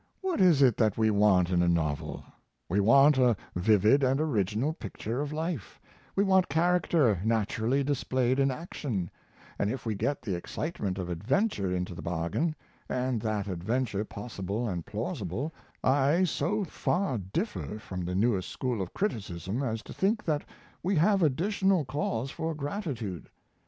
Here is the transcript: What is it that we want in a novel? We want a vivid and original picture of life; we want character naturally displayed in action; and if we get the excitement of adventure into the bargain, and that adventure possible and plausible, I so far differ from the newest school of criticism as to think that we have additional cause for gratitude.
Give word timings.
What 0.21 0.41
is 0.41 0.63
it 0.63 0.77
that 0.77 0.97
we 0.97 1.11
want 1.11 1.51
in 1.51 1.61
a 1.61 1.67
novel? 1.67 2.23
We 2.67 2.79
want 2.79 3.19
a 3.19 3.37
vivid 3.55 4.03
and 4.03 4.19
original 4.19 4.73
picture 4.73 5.21
of 5.21 5.31
life; 5.31 5.79
we 6.15 6.23
want 6.23 6.49
character 6.49 7.21
naturally 7.23 7.83
displayed 7.83 8.39
in 8.39 8.49
action; 8.49 9.11
and 9.59 9.69
if 9.69 9.85
we 9.85 9.93
get 9.93 10.23
the 10.23 10.33
excitement 10.33 10.97
of 10.97 11.07
adventure 11.07 11.71
into 11.71 11.93
the 11.93 12.01
bargain, 12.01 12.55
and 12.89 13.21
that 13.21 13.47
adventure 13.47 14.03
possible 14.03 14.67
and 14.67 14.87
plausible, 14.87 15.53
I 15.83 16.23
so 16.23 16.63
far 16.63 17.19
differ 17.19 17.77
from 17.77 18.03
the 18.03 18.15
newest 18.15 18.49
school 18.49 18.81
of 18.81 18.95
criticism 18.95 19.61
as 19.61 19.83
to 19.83 19.93
think 19.93 20.23
that 20.25 20.43
we 20.81 20.95
have 20.95 21.21
additional 21.21 21.85
cause 21.85 22.31
for 22.31 22.55
gratitude. 22.55 23.29